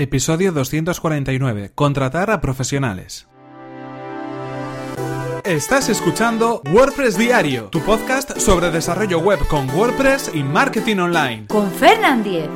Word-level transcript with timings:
Episodio 0.00 0.52
249. 0.52 1.72
Contratar 1.74 2.30
a 2.30 2.40
profesionales. 2.40 3.26
Estás 5.44 5.88
escuchando 5.88 6.62
WordPress 6.72 7.18
Diario, 7.18 7.64
tu 7.64 7.80
podcast 7.80 8.38
sobre 8.38 8.70
desarrollo 8.70 9.18
web 9.18 9.40
con 9.48 9.68
WordPress 9.70 10.30
y 10.34 10.44
marketing 10.44 10.98
online. 10.98 11.46
Con 11.48 11.68
Fernand 11.72 12.22
Diez. 12.22 12.48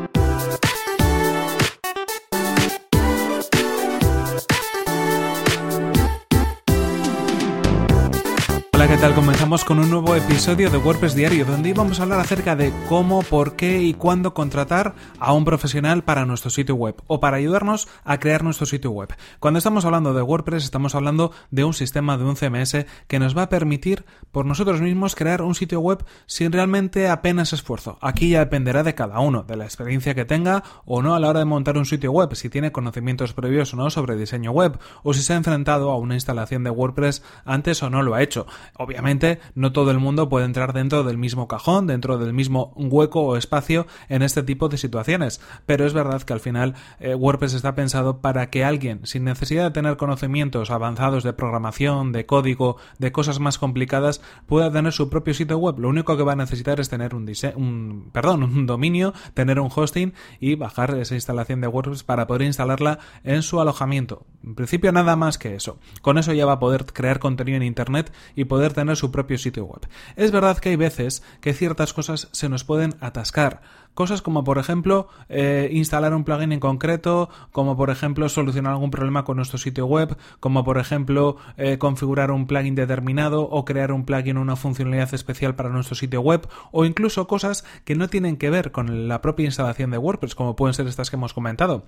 ¿Qué 8.92 8.98
tal? 8.98 9.14
Comenzamos 9.14 9.64
con 9.64 9.78
un 9.78 9.88
nuevo 9.88 10.14
episodio 10.14 10.68
de 10.68 10.76
WordPress 10.76 11.14
Diario, 11.14 11.46
donde 11.46 11.70
íbamos 11.70 11.98
a 11.98 12.02
hablar 12.02 12.20
acerca 12.20 12.56
de 12.56 12.74
cómo, 12.90 13.22
por 13.22 13.56
qué 13.56 13.80
y 13.80 13.94
cuándo 13.94 14.34
contratar 14.34 14.94
a 15.18 15.32
un 15.32 15.46
profesional 15.46 16.04
para 16.04 16.26
nuestro 16.26 16.50
sitio 16.50 16.74
web 16.74 16.96
o 17.06 17.18
para 17.18 17.38
ayudarnos 17.38 17.88
a 18.04 18.18
crear 18.18 18.44
nuestro 18.44 18.66
sitio 18.66 18.90
web. 18.90 19.08
Cuando 19.40 19.56
estamos 19.56 19.86
hablando 19.86 20.12
de 20.12 20.20
WordPress, 20.20 20.64
estamos 20.64 20.94
hablando 20.94 21.32
de 21.50 21.64
un 21.64 21.72
sistema, 21.72 22.18
de 22.18 22.24
un 22.24 22.36
CMS 22.36 22.84
que 23.06 23.18
nos 23.18 23.34
va 23.34 23.44
a 23.44 23.48
permitir 23.48 24.04
por 24.30 24.44
nosotros 24.44 24.82
mismos 24.82 25.14
crear 25.14 25.40
un 25.40 25.54
sitio 25.54 25.80
web 25.80 26.04
sin 26.26 26.52
realmente 26.52 27.08
apenas 27.08 27.54
esfuerzo. 27.54 27.96
Aquí 28.02 28.28
ya 28.28 28.40
dependerá 28.40 28.82
de 28.82 28.94
cada 28.94 29.20
uno, 29.20 29.42
de 29.42 29.56
la 29.56 29.64
experiencia 29.64 30.14
que 30.14 30.26
tenga 30.26 30.64
o 30.84 31.00
no 31.00 31.14
a 31.14 31.18
la 31.18 31.30
hora 31.30 31.38
de 31.38 31.46
montar 31.46 31.78
un 31.78 31.86
sitio 31.86 32.12
web, 32.12 32.34
si 32.34 32.50
tiene 32.50 32.72
conocimientos 32.72 33.32
previos 33.32 33.72
o 33.72 33.78
no 33.78 33.88
sobre 33.88 34.16
diseño 34.16 34.50
web, 34.50 34.78
o 35.02 35.14
si 35.14 35.22
se 35.22 35.32
ha 35.32 35.36
enfrentado 35.36 35.90
a 35.90 35.96
una 35.96 36.12
instalación 36.12 36.62
de 36.62 36.68
WordPress 36.68 37.22
antes 37.46 37.82
o 37.82 37.88
no 37.88 38.02
lo 38.02 38.14
ha 38.14 38.22
hecho. 38.22 38.46
Obviamente, 38.82 39.38
no 39.54 39.72
todo 39.72 39.90
el 39.90 39.98
mundo 39.98 40.28
puede 40.28 40.44
entrar 40.44 40.72
dentro 40.72 41.04
del 41.04 41.18
mismo 41.18 41.48
cajón, 41.48 41.86
dentro 41.86 42.18
del 42.18 42.32
mismo 42.32 42.72
hueco 42.76 43.22
o 43.22 43.36
espacio 43.36 43.86
en 44.08 44.22
este 44.22 44.42
tipo 44.42 44.68
de 44.68 44.76
situaciones, 44.76 45.40
pero 45.66 45.86
es 45.86 45.92
verdad 45.92 46.22
que 46.22 46.32
al 46.32 46.40
final 46.40 46.74
eh, 46.98 47.14
WordPress 47.14 47.54
está 47.54 47.74
pensado 47.74 48.20
para 48.20 48.50
que 48.50 48.64
alguien, 48.64 49.00
sin 49.04 49.24
necesidad 49.24 49.64
de 49.64 49.70
tener 49.70 49.96
conocimientos 49.96 50.70
avanzados 50.70 51.22
de 51.24 51.32
programación, 51.32 52.12
de 52.12 52.26
código, 52.26 52.76
de 52.98 53.12
cosas 53.12 53.38
más 53.38 53.58
complicadas, 53.58 54.20
pueda 54.46 54.70
tener 54.72 54.92
su 54.92 55.08
propio 55.08 55.34
sitio 55.34 55.58
web. 55.58 55.78
Lo 55.78 55.88
único 55.88 56.16
que 56.16 56.22
va 56.22 56.32
a 56.32 56.36
necesitar 56.36 56.80
es 56.80 56.88
tener 56.88 57.14
un, 57.14 57.30
un, 57.56 58.10
perdón, 58.12 58.42
un 58.42 58.66
dominio, 58.66 59.14
tener 59.34 59.60
un 59.60 59.70
hosting 59.74 60.12
y 60.40 60.56
bajar 60.56 60.94
esa 60.98 61.14
instalación 61.14 61.60
de 61.60 61.68
WordPress 61.68 62.02
para 62.02 62.26
poder 62.26 62.42
instalarla 62.42 62.98
en 63.24 63.42
su 63.42 63.60
alojamiento. 63.60 64.26
En 64.44 64.54
principio 64.54 64.92
nada 64.92 65.16
más 65.16 65.38
que 65.38 65.54
eso. 65.54 65.78
Con 66.00 66.18
eso 66.18 66.32
ya 66.32 66.46
va 66.46 66.54
a 66.54 66.58
poder 66.58 66.86
crear 66.86 67.18
contenido 67.18 67.56
en 67.56 67.62
Internet 67.62 68.12
y 68.34 68.44
poder 68.44 68.71
tener 68.72 68.96
su 68.96 69.10
propio 69.10 69.38
sitio 69.38 69.64
web. 69.64 69.86
Es 70.16 70.30
verdad 70.30 70.58
que 70.58 70.70
hay 70.70 70.76
veces 70.76 71.22
que 71.40 71.52
ciertas 71.52 71.92
cosas 71.92 72.28
se 72.32 72.48
nos 72.48 72.64
pueden 72.64 72.94
atascar. 73.00 73.60
Cosas 73.94 74.22
como 74.22 74.42
por 74.42 74.56
ejemplo 74.56 75.08
eh, 75.28 75.68
instalar 75.72 76.14
un 76.14 76.24
plugin 76.24 76.52
en 76.52 76.60
concreto, 76.60 77.28
como 77.50 77.76
por 77.76 77.90
ejemplo 77.90 78.28
solucionar 78.30 78.72
algún 78.72 78.90
problema 78.90 79.24
con 79.24 79.36
nuestro 79.36 79.58
sitio 79.58 79.84
web, 79.86 80.16
como 80.40 80.64
por 80.64 80.78
ejemplo 80.78 81.36
eh, 81.58 81.76
configurar 81.76 82.30
un 82.30 82.46
plugin 82.46 82.74
determinado 82.74 83.42
o 83.42 83.64
crear 83.66 83.92
un 83.92 84.04
plugin 84.04 84.38
o 84.38 84.40
una 84.40 84.56
funcionalidad 84.56 85.12
especial 85.12 85.54
para 85.54 85.68
nuestro 85.68 85.94
sitio 85.94 86.22
web, 86.22 86.48
o 86.70 86.86
incluso 86.86 87.26
cosas 87.26 87.64
que 87.84 87.94
no 87.94 88.08
tienen 88.08 88.38
que 88.38 88.48
ver 88.48 88.72
con 88.72 89.08
la 89.08 89.20
propia 89.20 89.44
instalación 89.44 89.90
de 89.90 89.98
WordPress, 89.98 90.34
como 90.34 90.56
pueden 90.56 90.72
ser 90.72 90.86
estas 90.86 91.10
que 91.10 91.16
hemos 91.16 91.34
comentado 91.34 91.84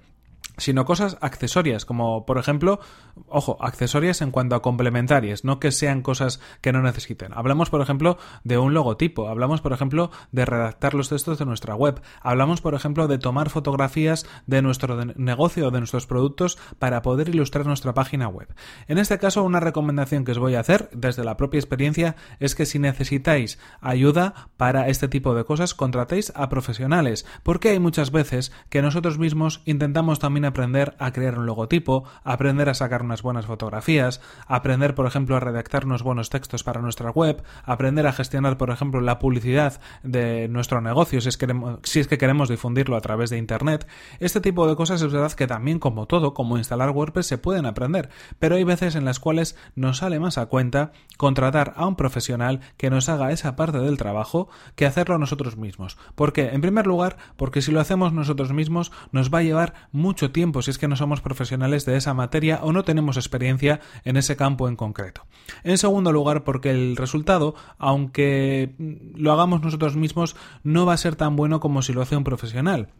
sino 0.57 0.85
cosas 0.85 1.17
accesorias, 1.21 1.85
como 1.85 2.27
por 2.27 2.39
ejemplo, 2.39 2.81
ojo, 3.29 3.57
accesorias 3.61 4.23
en 4.23 4.31
cuanto 4.31 4.55
a 4.55 4.63
complementarias, 4.63 5.45
no 5.45 5.59
que 5.59 5.73
sean 5.73 6.03
cosas 6.03 6.41
que 6.61 6.73
no 6.73 6.83
necesiten. 6.83 7.33
Hablamos, 7.35 7.71
por 7.71 7.81
ejemplo, 7.81 8.19
de 8.45 8.59
un 8.59 8.75
logotipo, 8.75 9.29
hablamos, 9.29 9.61
por 9.61 9.73
ejemplo, 9.73 10.11
de 10.33 10.45
redactar 10.45 10.95
los 10.95 11.09
textos 11.09 11.39
de 11.39 11.47
nuestra 11.47 11.75
web, 11.75 12.01
hablamos, 12.21 12.61
por 12.61 12.75
ejemplo, 12.75 13.09
de 13.09 13.19
tomar 13.19 13.51
fotografías 13.51 14.27
de 14.47 14.63
nuestro 14.63 15.05
negocio 15.17 15.69
o 15.69 15.71
de 15.71 15.79
nuestros 15.79 16.07
productos 16.07 16.59
para 16.79 17.03
poder 17.03 17.29
ilustrar 17.29 17.67
nuestra 17.67 17.95
página 17.95 18.29
web. 18.29 18.55
En 18.89 18.99
este 18.99 19.19
caso, 19.19 19.43
una 19.43 19.61
recomendación 19.61 20.25
que 20.25 20.33
os 20.33 20.39
voy 20.39 20.55
a 20.55 20.61
hacer 20.61 20.89
desde 20.93 21.25
la 21.25 21.37
propia 21.37 21.59
experiencia 21.59 22.17
es 22.41 22.55
que 22.55 22.67
si 22.67 22.79
necesitáis 22.79 23.59
ayuda 23.81 24.51
para 24.57 24.89
este 24.89 25.09
tipo 25.09 25.35
de 25.35 25.45
cosas, 25.45 25.75
contratéis 25.75 26.33
a 26.37 26.49
profesionales, 26.49 27.27
porque 27.43 27.71
hay 27.71 27.79
muchas 27.79 28.11
veces 28.11 28.53
que 28.69 28.83
nosotros 28.83 29.19
mismos 29.19 29.63
intentamos 29.65 30.19
también 30.19 30.44
aprender 30.45 30.95
a 30.99 31.13
crear 31.13 31.39
un 31.39 31.47
logotipo, 31.47 32.05
aprender 32.23 32.69
a 32.69 32.75
sacar 32.75 33.03
unas 33.03 33.23
buenas 33.23 33.47
fotografías, 33.47 34.21
aprender, 34.47 34.95
por 34.95 35.07
ejemplo, 35.07 35.37
a 35.37 35.41
redactar 35.41 35.87
unos 35.87 36.03
buenos 36.03 36.31
textos 36.31 36.65
para 36.65 36.81
nuestra 36.81 37.11
web, 37.11 37.43
aprender 37.65 38.07
a 38.07 38.13
gestionar, 38.13 38.57
por 38.57 38.71
ejemplo, 38.71 39.01
la 39.01 39.19
publicidad 39.19 39.81
de 40.03 40.49
nuestro 40.49 40.81
negocio 40.81 41.21
si 41.21 41.29
es, 41.29 41.39
si 41.83 42.01
es 42.01 42.09
que 42.09 42.19
queremos 42.19 42.49
difundirlo 42.49 42.97
a 42.97 43.01
través 43.01 43.31
de 43.31 43.39
Internet. 43.39 43.87
Este 44.21 44.41
tipo 44.41 44.67
de 44.67 44.77
cosas 44.77 45.03
es 45.03 45.13
verdad 45.13 45.33
que 45.33 45.47
también, 45.47 45.79
como 45.79 46.07
todo, 46.07 46.35
como 46.35 46.59
instalar 46.59 46.91
WordPress, 46.91 47.27
se 47.27 47.39
pueden 47.39 47.67
aprender, 47.67 48.11
pero 48.39 48.57
hay 48.57 48.65
veces 48.65 48.95
en 48.95 49.05
las 49.05 49.21
cuales 49.21 49.57
nos 49.75 49.99
sale 49.99 50.21
más 50.21 50.39
a 50.39 50.47
cuenta 50.47 50.93
contratar 51.17 51.75
a 51.77 51.87
un 51.87 51.97
profesional 51.97 52.61
que 52.77 52.91
nos 52.91 53.09
haga 53.09 53.33
esa 53.33 53.57
parte 53.57 53.79
del 53.79 53.97
trabajo 53.97 54.49
que 54.75 54.87
hacerlo 54.87 55.19
nosotros 55.19 55.57
mismos. 55.57 55.97
¿Por 56.15 56.33
qué? 56.33 56.51
En 56.51 56.61
primer 56.61 56.87
lugar, 56.87 57.17
porque 57.37 57.63
si 57.63 57.73
lo 57.73 57.81
hacemos 57.81 58.13
nosotros 58.13 58.53
mismos 58.53 58.93
nos 59.13 59.33
va 59.33 59.39
a 59.39 59.43
llevar 59.43 59.75
mucho 59.93 60.31
tiempo 60.35 60.61
si 60.61 60.71
es 60.71 60.77
que 60.77 60.89
no 60.89 60.97
somos 60.97 61.23
profesionales 61.23 61.87
de 61.87 61.97
esa 61.97 62.13
materia 62.13 62.61
o 62.63 62.73
no 62.73 62.85
tenemos 62.85 63.17
experiencia 63.17 63.81
en 64.05 64.19
ese 64.19 64.37
campo 64.37 64.69
en 64.69 64.77
concreto. 64.77 65.27
En 65.63 65.79
segundo 65.79 66.13
lugar, 66.13 66.45
porque 66.45 66.71
el 66.71 66.97
resultado, 66.97 67.55
aunque 67.79 68.75
lo 69.15 69.33
hagamos 69.33 69.63
nosotros 69.63 69.97
mismos, 69.97 70.37
no 70.63 70.85
va 70.85 70.93
a 70.93 70.99
ser 70.99 71.17
tan 71.17 71.37
bueno 71.37 71.61
como 71.61 71.81
si 71.81 71.95
lo 71.95 72.03
hace 72.03 72.19
un 72.19 72.25
profesional. 72.25 72.91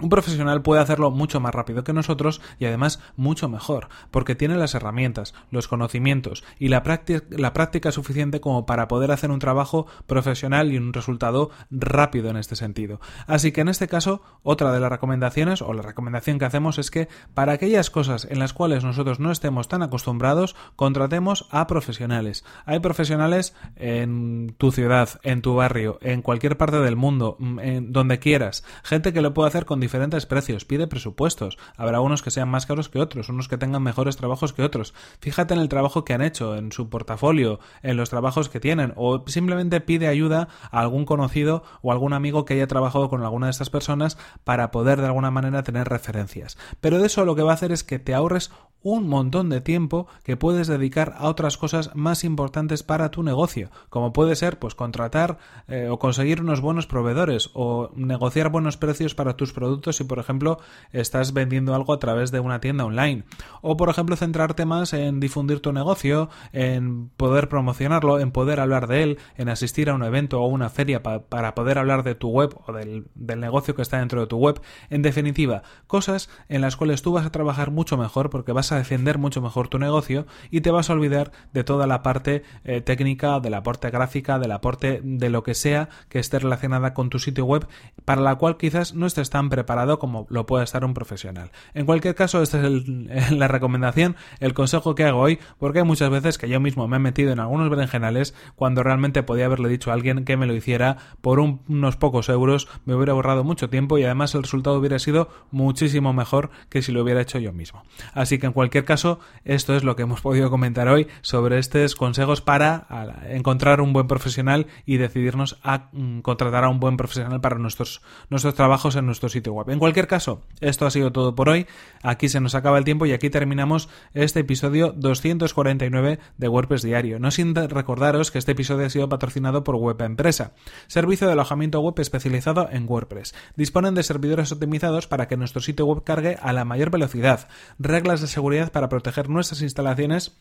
Un 0.00 0.10
profesional 0.10 0.62
puede 0.62 0.80
hacerlo 0.80 1.10
mucho 1.10 1.40
más 1.40 1.52
rápido 1.52 1.82
que 1.82 1.92
nosotros 1.92 2.40
y 2.60 2.66
además 2.66 3.00
mucho 3.16 3.48
mejor, 3.48 3.88
porque 4.12 4.36
tiene 4.36 4.56
las 4.56 4.76
herramientas, 4.76 5.34
los 5.50 5.66
conocimientos 5.66 6.44
y 6.58 6.68
la 6.68 6.84
práctica, 6.84 7.90
suficiente 7.90 8.40
como 8.40 8.64
para 8.64 8.86
poder 8.86 9.10
hacer 9.10 9.32
un 9.32 9.40
trabajo 9.40 9.86
profesional 10.06 10.72
y 10.72 10.76
un 10.76 10.92
resultado 10.92 11.50
rápido 11.70 12.30
en 12.30 12.36
este 12.36 12.54
sentido. 12.54 13.00
Así 13.26 13.50
que 13.50 13.62
en 13.62 13.68
este 13.68 13.88
caso, 13.88 14.22
otra 14.44 14.72
de 14.72 14.78
las 14.78 14.90
recomendaciones 14.90 15.62
o 15.62 15.72
la 15.72 15.82
recomendación 15.82 16.38
que 16.38 16.44
hacemos 16.44 16.78
es 16.78 16.92
que 16.92 17.08
para 17.34 17.52
aquellas 17.52 17.90
cosas 17.90 18.26
en 18.30 18.38
las 18.38 18.52
cuales 18.52 18.84
nosotros 18.84 19.18
no 19.18 19.32
estemos 19.32 19.66
tan 19.66 19.82
acostumbrados, 19.82 20.54
contratemos 20.76 21.48
a 21.50 21.66
profesionales. 21.66 22.44
Hay 22.66 22.78
profesionales 22.78 23.54
en 23.74 24.54
tu 24.58 24.70
ciudad, 24.70 25.20
en 25.24 25.42
tu 25.42 25.56
barrio, 25.56 25.98
en 26.02 26.22
cualquier 26.22 26.56
parte 26.56 26.78
del 26.78 26.94
mundo, 26.94 27.36
mm, 27.40 27.58
en 27.58 27.92
donde 27.92 28.20
quieras, 28.20 28.64
gente 28.84 29.12
que 29.12 29.22
lo 29.22 29.34
puede 29.34 29.48
hacer 29.48 29.64
con 29.64 29.77
diferentes 29.80 30.26
precios, 30.26 30.64
pide 30.64 30.86
presupuestos. 30.86 31.58
Habrá 31.76 32.00
unos 32.00 32.22
que 32.22 32.30
sean 32.30 32.48
más 32.48 32.66
caros 32.66 32.88
que 32.88 33.00
otros, 33.00 33.28
unos 33.28 33.48
que 33.48 33.58
tengan 33.58 33.82
mejores 33.82 34.16
trabajos 34.16 34.52
que 34.52 34.62
otros. 34.62 34.94
Fíjate 35.20 35.54
en 35.54 35.60
el 35.60 35.68
trabajo 35.68 36.04
que 36.04 36.14
han 36.14 36.22
hecho, 36.22 36.56
en 36.56 36.72
su 36.72 36.88
portafolio, 36.88 37.60
en 37.82 37.96
los 37.96 38.10
trabajos 38.10 38.48
que 38.48 38.60
tienen, 38.60 38.92
o 38.96 39.24
simplemente 39.26 39.80
pide 39.80 40.08
ayuda 40.08 40.48
a 40.70 40.80
algún 40.80 41.04
conocido 41.04 41.62
o 41.82 41.92
algún 41.92 42.12
amigo 42.12 42.44
que 42.44 42.54
haya 42.54 42.66
trabajado 42.66 43.08
con 43.08 43.22
alguna 43.22 43.46
de 43.46 43.52
estas 43.52 43.70
personas 43.70 44.18
para 44.44 44.70
poder 44.70 45.00
de 45.00 45.06
alguna 45.06 45.30
manera 45.30 45.62
tener 45.62 45.88
referencias. 45.88 46.58
Pero 46.80 46.98
de 46.98 47.06
eso 47.06 47.24
lo 47.24 47.34
que 47.34 47.42
va 47.42 47.52
a 47.52 47.54
hacer 47.54 47.72
es 47.72 47.84
que 47.84 47.98
te 47.98 48.14
ahorres 48.14 48.50
un 48.82 49.08
montón 49.08 49.48
de 49.48 49.60
tiempo 49.60 50.06
que 50.22 50.36
puedes 50.36 50.68
dedicar 50.68 51.14
a 51.18 51.28
otras 51.28 51.56
cosas 51.56 51.94
más 51.94 52.24
importantes 52.24 52.82
para 52.82 53.10
tu 53.10 53.22
negocio, 53.22 53.70
como 53.90 54.12
puede 54.12 54.36
ser 54.36 54.58
pues 54.58 54.74
contratar 54.74 55.38
eh, 55.66 55.88
o 55.90 55.98
conseguir 55.98 56.40
unos 56.40 56.60
buenos 56.60 56.86
proveedores 56.86 57.50
o 57.54 57.90
negociar 57.96 58.50
buenos 58.50 58.76
precios 58.76 59.14
para 59.14 59.36
tus 59.36 59.52
productos 59.52 59.67
si 59.92 60.04
por 60.04 60.18
ejemplo 60.18 60.58
estás 60.92 61.32
vendiendo 61.32 61.74
algo 61.74 61.92
a 61.92 61.98
través 61.98 62.30
de 62.30 62.40
una 62.40 62.60
tienda 62.60 62.84
online 62.84 63.24
o 63.62 63.76
por 63.76 63.88
ejemplo 63.88 64.16
centrarte 64.16 64.64
más 64.64 64.92
en 64.92 65.20
difundir 65.20 65.60
tu 65.60 65.72
negocio, 65.72 66.28
en 66.52 67.08
poder 67.10 67.48
promocionarlo, 67.48 68.18
en 68.18 68.30
poder 68.30 68.60
hablar 68.60 68.86
de 68.86 69.02
él, 69.02 69.18
en 69.36 69.48
asistir 69.48 69.90
a 69.90 69.94
un 69.94 70.04
evento 70.04 70.40
o 70.40 70.46
una 70.46 70.68
feria 70.68 71.02
para 71.02 71.54
poder 71.54 71.78
hablar 71.78 72.02
de 72.02 72.14
tu 72.14 72.28
web 72.28 72.54
o 72.66 72.72
del, 72.72 73.06
del 73.14 73.40
negocio 73.40 73.74
que 73.74 73.82
está 73.82 73.98
dentro 73.98 74.20
de 74.20 74.26
tu 74.26 74.38
web, 74.38 74.60
en 74.90 75.02
definitiva, 75.02 75.62
cosas 75.86 76.30
en 76.48 76.60
las 76.60 76.76
cuales 76.76 77.02
tú 77.02 77.12
vas 77.12 77.26
a 77.26 77.32
trabajar 77.32 77.70
mucho 77.70 77.96
mejor 77.96 78.30
porque 78.30 78.52
vas 78.52 78.72
a 78.72 78.76
defender 78.78 79.18
mucho 79.18 79.40
mejor 79.40 79.68
tu 79.68 79.78
negocio 79.78 80.26
y 80.50 80.60
te 80.60 80.70
vas 80.70 80.90
a 80.90 80.92
olvidar 80.92 81.32
de 81.52 81.64
toda 81.64 81.86
la 81.86 82.02
parte 82.02 82.42
eh, 82.64 82.80
técnica, 82.80 83.40
de 83.40 83.50
la 83.50 83.62
parte 83.62 83.90
gráfica, 83.90 84.38
del 84.38 84.52
aporte 84.52 85.00
de 85.02 85.30
lo 85.30 85.42
que 85.42 85.54
sea 85.54 85.88
que 86.08 86.18
esté 86.18 86.38
relacionada 86.38 86.94
con 86.94 87.10
tu 87.10 87.18
sitio 87.18 87.44
web, 87.44 87.66
para 88.04 88.20
la 88.20 88.36
cual 88.36 88.56
quizás 88.56 88.94
no 88.94 89.06
estés 89.06 89.30
tan 89.30 89.48
preparado 89.48 89.98
como 89.98 90.26
lo 90.30 90.46
puede 90.46 90.64
estar 90.64 90.84
un 90.84 90.94
profesional. 90.94 91.50
En 91.74 91.86
cualquier 91.86 92.14
caso, 92.14 92.42
esta 92.42 92.66
es 92.66 93.30
la 93.32 93.47
recomendación, 93.48 94.16
el 94.40 94.54
consejo 94.54 94.94
que 94.94 95.04
hago 95.04 95.20
hoy, 95.20 95.38
porque 95.58 95.80
hay 95.80 95.84
muchas 95.84 96.10
veces 96.10 96.38
que 96.38 96.48
yo 96.48 96.60
mismo 96.60 96.86
me 96.88 96.96
he 96.96 97.00
metido 97.00 97.32
en 97.32 97.40
algunos 97.40 97.70
berenjenales 97.70 98.34
cuando 98.56 98.82
realmente 98.82 99.22
podía 99.22 99.46
haberle 99.46 99.68
dicho 99.68 99.90
a 99.90 99.94
alguien 99.94 100.24
que 100.24 100.36
me 100.36 100.46
lo 100.46 100.54
hiciera 100.54 100.96
por 101.20 101.40
unos 101.40 101.96
pocos 101.96 102.28
euros, 102.28 102.68
me 102.84 102.94
hubiera 102.94 103.12
ahorrado 103.12 103.44
mucho 103.44 103.68
tiempo 103.68 103.98
y 103.98 104.04
además 104.04 104.34
el 104.34 104.42
resultado 104.42 104.78
hubiera 104.78 104.98
sido 104.98 105.28
muchísimo 105.50 106.12
mejor 106.12 106.50
que 106.68 106.82
si 106.82 106.92
lo 106.92 107.02
hubiera 107.02 107.20
hecho 107.20 107.38
yo 107.38 107.52
mismo. 107.52 107.82
Así 108.14 108.38
que 108.38 108.46
en 108.46 108.52
cualquier 108.52 108.84
caso, 108.84 109.20
esto 109.44 109.74
es 109.76 109.84
lo 109.84 109.96
que 109.96 110.02
hemos 110.02 110.20
podido 110.20 110.50
comentar 110.50 110.88
hoy 110.88 111.08
sobre 111.20 111.58
estos 111.58 111.94
consejos 111.94 112.40
para 112.40 112.86
encontrar 113.28 113.80
un 113.80 113.92
buen 113.92 114.06
profesional 114.06 114.66
y 114.86 114.96
decidirnos 114.96 115.58
a 115.62 115.88
mm, 115.92 116.20
contratar 116.20 116.64
a 116.64 116.68
un 116.68 116.80
buen 116.80 116.96
profesional 116.96 117.40
para 117.40 117.58
nuestros, 117.58 118.02
nuestros 118.30 118.54
trabajos 118.54 118.96
en 118.96 119.06
nuestro 119.06 119.28
sitio 119.28 119.52
web. 119.52 119.70
En 119.70 119.78
cualquier 119.78 120.06
caso, 120.06 120.42
esto 120.60 120.86
ha 120.86 120.90
sido 120.90 121.12
todo 121.12 121.34
por 121.34 121.48
hoy. 121.48 121.66
Aquí 122.02 122.28
se 122.28 122.40
nos 122.40 122.54
acaba 122.54 122.78
el 122.78 122.84
tiempo 122.84 123.06
y 123.06 123.12
aquí 123.12 123.30
terminamos 123.38 123.88
este 124.14 124.40
episodio 124.40 124.92
249 124.96 126.18
de 126.38 126.48
WordPress 126.48 126.82
Diario. 126.82 127.20
No 127.20 127.30
sin 127.30 127.54
recordaros 127.54 128.32
que 128.32 128.38
este 128.38 128.50
episodio 128.50 128.84
ha 128.84 128.90
sido 128.90 129.08
patrocinado 129.08 129.62
por 129.62 129.76
Web 129.76 130.02
Empresa, 130.02 130.54
servicio 130.88 131.28
de 131.28 131.34
alojamiento 131.34 131.78
web 131.78 131.94
especializado 131.98 132.68
en 132.72 132.88
WordPress. 132.88 133.36
Disponen 133.54 133.94
de 133.94 134.02
servidores 134.02 134.50
optimizados 134.50 135.06
para 135.06 135.28
que 135.28 135.36
nuestro 135.36 135.62
sitio 135.62 135.86
web 135.86 136.02
cargue 136.02 136.36
a 136.42 136.52
la 136.52 136.64
mayor 136.64 136.90
velocidad, 136.90 137.46
reglas 137.78 138.20
de 138.20 138.26
seguridad 138.26 138.72
para 138.72 138.88
proteger 138.88 139.28
nuestras 139.28 139.62
instalaciones 139.62 140.36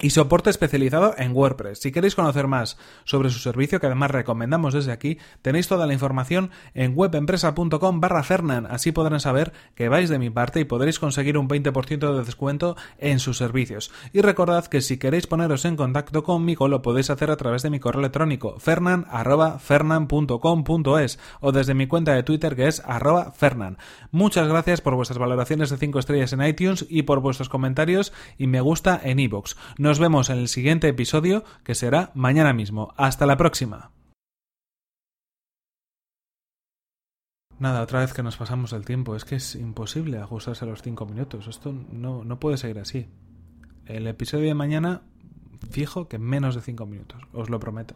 y 0.00 0.10
soporte 0.10 0.50
especializado 0.50 1.14
en 1.16 1.32
WordPress. 1.32 1.80
Si 1.80 1.92
queréis 1.92 2.14
conocer 2.14 2.46
más 2.46 2.76
sobre 3.04 3.30
su 3.30 3.38
servicio, 3.38 3.80
que 3.80 3.86
además 3.86 4.10
recomendamos 4.10 4.74
desde 4.74 4.92
aquí, 4.92 5.18
tenéis 5.42 5.68
toda 5.68 5.86
la 5.86 5.92
información 5.92 6.50
en 6.74 6.92
webempresa.com 6.96 8.00
barra 8.00 8.22
Fernan. 8.22 8.66
Así 8.66 8.92
podrán 8.92 9.20
saber 9.20 9.52
que 9.74 9.88
vais 9.88 10.08
de 10.08 10.18
mi 10.18 10.30
parte 10.30 10.60
y 10.60 10.64
podréis 10.64 10.98
conseguir 10.98 11.36
un 11.36 11.48
20% 11.48 12.16
de 12.16 12.24
descuento 12.24 12.76
en 12.98 13.18
sus 13.18 13.36
servicios. 13.36 13.90
Y 14.12 14.22
recordad 14.22 14.66
que 14.66 14.80
si 14.80 14.98
queréis 14.98 15.26
poneros 15.26 15.64
en 15.64 15.74
contacto 15.76 16.22
conmigo, 16.22 16.68
lo 16.68 16.82
podéis 16.82 17.10
hacer 17.10 17.30
a 17.30 17.36
través 17.36 17.62
de 17.62 17.70
mi 17.70 17.80
correo 17.80 18.00
electrónico 18.00 18.58
fernan.fernan.com.es 18.58 21.18
o 21.40 21.52
desde 21.52 21.74
mi 21.74 21.86
cuenta 21.86 22.14
de 22.14 22.22
Twitter 22.22 22.56
que 22.56 22.68
es 22.68 22.82
arroba 22.86 23.32
fernan. 23.32 23.76
Muchas 24.10 24.48
gracias 24.48 24.80
por 24.80 24.94
vuestras 24.94 25.18
valoraciones 25.18 25.68
de 25.70 25.76
5 25.76 25.98
estrellas 25.98 26.32
en 26.32 26.42
iTunes 26.42 26.86
y 26.88 27.02
por 27.02 27.20
vuestros 27.20 27.50
comentarios 27.50 28.14
y 28.38 28.46
me 28.46 28.62
gusta 28.62 28.98
en 29.02 29.18
iVoox. 29.20 29.56
Nos 29.78 29.98
vemos 29.98 30.30
en 30.30 30.38
el 30.38 30.48
siguiente 30.48 30.88
episodio, 30.88 31.44
que 31.64 31.74
será 31.74 32.10
mañana 32.14 32.52
mismo. 32.52 32.92
Hasta 32.96 33.26
la 33.26 33.36
próxima. 33.36 33.92
Nada, 37.58 37.82
otra 37.82 38.00
vez 38.00 38.14
que 38.14 38.22
nos 38.22 38.38
pasamos 38.38 38.72
el 38.72 38.86
tiempo. 38.86 39.14
Es 39.14 39.24
que 39.24 39.36
es 39.36 39.54
imposible 39.54 40.18
ajustarse 40.18 40.64
a 40.64 40.68
los 40.68 40.82
5 40.82 41.04
minutos. 41.06 41.46
Esto 41.46 41.74
no, 41.92 42.24
no 42.24 42.40
puede 42.40 42.56
seguir 42.56 42.78
así. 42.78 43.08
El 43.84 44.06
episodio 44.06 44.46
de 44.46 44.54
mañana, 44.54 45.02
fijo 45.70 46.08
que 46.08 46.18
menos 46.18 46.54
de 46.54 46.62
5 46.62 46.86
minutos, 46.86 47.20
os 47.32 47.50
lo 47.50 47.60
prometo. 47.60 47.94